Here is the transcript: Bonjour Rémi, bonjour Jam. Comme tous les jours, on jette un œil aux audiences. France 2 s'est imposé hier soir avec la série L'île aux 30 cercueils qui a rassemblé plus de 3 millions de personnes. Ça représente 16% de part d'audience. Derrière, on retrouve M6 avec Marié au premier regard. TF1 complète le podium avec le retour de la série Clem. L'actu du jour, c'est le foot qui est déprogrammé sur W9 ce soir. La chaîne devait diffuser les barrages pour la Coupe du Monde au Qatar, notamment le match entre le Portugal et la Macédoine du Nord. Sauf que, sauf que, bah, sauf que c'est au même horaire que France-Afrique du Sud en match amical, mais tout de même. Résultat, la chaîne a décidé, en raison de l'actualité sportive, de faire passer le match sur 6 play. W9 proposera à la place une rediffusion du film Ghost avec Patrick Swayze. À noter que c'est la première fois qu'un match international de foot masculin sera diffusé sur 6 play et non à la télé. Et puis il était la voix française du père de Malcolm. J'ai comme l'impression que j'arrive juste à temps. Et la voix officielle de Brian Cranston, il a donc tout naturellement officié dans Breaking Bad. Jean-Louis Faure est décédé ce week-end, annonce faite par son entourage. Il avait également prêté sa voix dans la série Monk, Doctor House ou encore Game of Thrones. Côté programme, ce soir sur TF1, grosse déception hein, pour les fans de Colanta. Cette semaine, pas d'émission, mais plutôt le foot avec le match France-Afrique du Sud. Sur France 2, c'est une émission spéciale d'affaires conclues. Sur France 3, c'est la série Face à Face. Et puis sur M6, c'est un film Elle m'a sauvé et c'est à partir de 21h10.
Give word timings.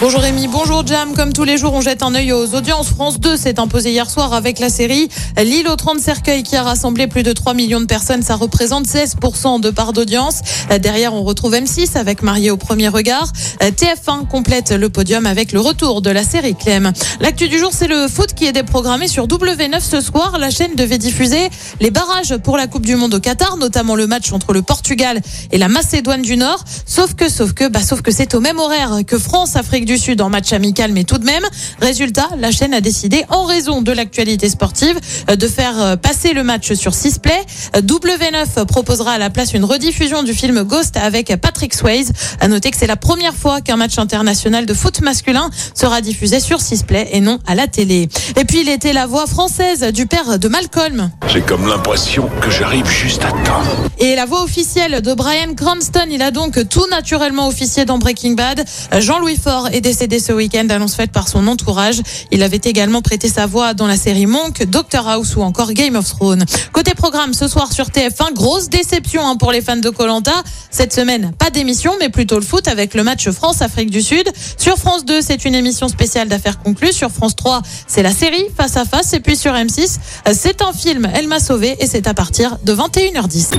Bonjour 0.00 0.20
Rémi, 0.20 0.46
bonjour 0.46 0.86
Jam. 0.86 1.12
Comme 1.12 1.32
tous 1.32 1.42
les 1.42 1.58
jours, 1.58 1.72
on 1.72 1.80
jette 1.80 2.04
un 2.04 2.14
œil 2.14 2.32
aux 2.32 2.54
audiences. 2.54 2.90
France 2.90 3.18
2 3.18 3.36
s'est 3.36 3.58
imposé 3.58 3.90
hier 3.90 4.08
soir 4.08 4.32
avec 4.32 4.60
la 4.60 4.70
série 4.70 5.08
L'île 5.36 5.66
aux 5.66 5.74
30 5.74 5.98
cercueils 5.98 6.44
qui 6.44 6.54
a 6.54 6.62
rassemblé 6.62 7.08
plus 7.08 7.24
de 7.24 7.32
3 7.32 7.52
millions 7.52 7.80
de 7.80 7.86
personnes. 7.86 8.22
Ça 8.22 8.36
représente 8.36 8.86
16% 8.86 9.60
de 9.60 9.70
part 9.70 9.92
d'audience. 9.92 10.42
Derrière, 10.80 11.14
on 11.14 11.24
retrouve 11.24 11.54
M6 11.54 11.96
avec 11.96 12.22
Marié 12.22 12.52
au 12.52 12.56
premier 12.56 12.86
regard. 12.86 13.32
TF1 13.60 14.28
complète 14.28 14.70
le 14.70 14.88
podium 14.88 15.26
avec 15.26 15.50
le 15.50 15.58
retour 15.58 16.00
de 16.00 16.10
la 16.10 16.22
série 16.22 16.54
Clem. 16.54 16.92
L'actu 17.18 17.48
du 17.48 17.58
jour, 17.58 17.72
c'est 17.72 17.88
le 17.88 18.06
foot 18.06 18.34
qui 18.34 18.46
est 18.46 18.52
déprogrammé 18.52 19.08
sur 19.08 19.26
W9 19.26 19.80
ce 19.80 20.00
soir. 20.00 20.38
La 20.38 20.50
chaîne 20.50 20.76
devait 20.76 20.98
diffuser 20.98 21.50
les 21.80 21.90
barrages 21.90 22.36
pour 22.36 22.56
la 22.56 22.68
Coupe 22.68 22.86
du 22.86 22.94
Monde 22.94 23.14
au 23.14 23.20
Qatar, 23.20 23.56
notamment 23.56 23.96
le 23.96 24.06
match 24.06 24.30
entre 24.30 24.52
le 24.52 24.62
Portugal 24.62 25.20
et 25.50 25.58
la 25.58 25.66
Macédoine 25.66 26.22
du 26.22 26.36
Nord. 26.36 26.62
Sauf 26.98 27.14
que, 27.14 27.28
sauf 27.28 27.52
que, 27.52 27.68
bah, 27.68 27.80
sauf 27.80 28.02
que 28.02 28.10
c'est 28.10 28.34
au 28.34 28.40
même 28.40 28.58
horaire 28.58 28.90
que 29.06 29.20
France-Afrique 29.20 29.84
du 29.84 29.98
Sud 29.98 30.20
en 30.20 30.30
match 30.30 30.52
amical, 30.52 30.90
mais 30.92 31.04
tout 31.04 31.18
de 31.18 31.24
même. 31.24 31.44
Résultat, 31.80 32.28
la 32.36 32.50
chaîne 32.50 32.74
a 32.74 32.80
décidé, 32.80 33.24
en 33.28 33.44
raison 33.44 33.82
de 33.82 33.92
l'actualité 33.92 34.48
sportive, 34.48 34.98
de 35.32 35.46
faire 35.46 35.96
passer 35.98 36.32
le 36.32 36.42
match 36.42 36.72
sur 36.72 36.94
6 36.94 37.20
play. 37.20 37.40
W9 37.76 38.64
proposera 38.64 39.12
à 39.12 39.18
la 39.18 39.30
place 39.30 39.54
une 39.54 39.64
rediffusion 39.64 40.24
du 40.24 40.34
film 40.34 40.64
Ghost 40.64 40.96
avec 40.96 41.36
Patrick 41.36 41.72
Swayze. 41.72 42.10
À 42.40 42.48
noter 42.48 42.72
que 42.72 42.76
c'est 42.76 42.88
la 42.88 42.96
première 42.96 43.36
fois 43.36 43.60
qu'un 43.60 43.76
match 43.76 43.96
international 43.96 44.66
de 44.66 44.74
foot 44.74 45.00
masculin 45.00 45.50
sera 45.74 46.00
diffusé 46.00 46.40
sur 46.40 46.60
6 46.60 46.82
play 46.82 47.10
et 47.12 47.20
non 47.20 47.38
à 47.46 47.54
la 47.54 47.68
télé. 47.68 48.08
Et 48.36 48.44
puis 48.44 48.62
il 48.62 48.68
était 48.68 48.92
la 48.92 49.06
voix 49.06 49.28
française 49.28 49.82
du 49.92 50.06
père 50.06 50.40
de 50.40 50.48
Malcolm. 50.48 51.12
J'ai 51.28 51.42
comme 51.42 51.68
l'impression 51.68 52.28
que 52.40 52.50
j'arrive 52.50 52.88
juste 52.88 53.22
à 53.22 53.30
temps. 53.30 53.62
Et 54.00 54.16
la 54.16 54.26
voix 54.26 54.42
officielle 54.42 55.00
de 55.00 55.14
Brian 55.14 55.54
Cranston, 55.54 56.08
il 56.10 56.22
a 56.22 56.32
donc 56.32 56.68
tout 56.68 56.87
naturellement 56.90 57.48
officié 57.48 57.84
dans 57.84 57.98
Breaking 57.98 58.32
Bad. 58.32 58.64
Jean-Louis 58.98 59.36
Faure 59.36 59.68
est 59.72 59.80
décédé 59.80 60.18
ce 60.18 60.32
week-end, 60.32 60.66
annonce 60.70 60.94
faite 60.94 61.12
par 61.12 61.28
son 61.28 61.46
entourage. 61.46 62.00
Il 62.30 62.42
avait 62.42 62.60
également 62.64 63.02
prêté 63.02 63.28
sa 63.28 63.46
voix 63.46 63.74
dans 63.74 63.86
la 63.86 63.96
série 63.96 64.26
Monk, 64.26 64.64
Doctor 64.64 65.08
House 65.08 65.36
ou 65.36 65.42
encore 65.42 65.72
Game 65.72 65.96
of 65.96 66.08
Thrones. 66.08 66.44
Côté 66.72 66.94
programme, 66.94 67.34
ce 67.34 67.48
soir 67.48 67.72
sur 67.72 67.86
TF1, 67.86 68.32
grosse 68.34 68.68
déception 68.68 69.26
hein, 69.26 69.36
pour 69.36 69.52
les 69.52 69.60
fans 69.60 69.76
de 69.76 69.90
Colanta. 69.90 70.42
Cette 70.70 70.92
semaine, 70.92 71.32
pas 71.38 71.50
d'émission, 71.50 71.92
mais 72.00 72.08
plutôt 72.08 72.36
le 72.36 72.44
foot 72.44 72.68
avec 72.68 72.94
le 72.94 73.04
match 73.04 73.28
France-Afrique 73.30 73.90
du 73.90 74.02
Sud. 74.02 74.28
Sur 74.56 74.76
France 74.76 75.04
2, 75.04 75.20
c'est 75.20 75.44
une 75.44 75.54
émission 75.54 75.88
spéciale 75.88 76.28
d'affaires 76.28 76.58
conclues. 76.58 76.92
Sur 76.92 77.10
France 77.10 77.36
3, 77.36 77.62
c'est 77.86 78.02
la 78.02 78.12
série 78.12 78.44
Face 78.56 78.76
à 78.76 78.84
Face. 78.84 79.12
Et 79.12 79.20
puis 79.20 79.36
sur 79.36 79.52
M6, 79.52 79.96
c'est 80.32 80.62
un 80.62 80.72
film 80.72 81.08
Elle 81.14 81.28
m'a 81.28 81.40
sauvé 81.40 81.76
et 81.80 81.86
c'est 81.86 82.06
à 82.06 82.14
partir 82.14 82.58
de 82.64 82.74
21h10. 82.74 83.58